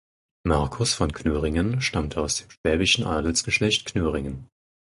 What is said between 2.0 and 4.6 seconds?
aus dem schwäbischen Adelsgeschlecht Knöringen.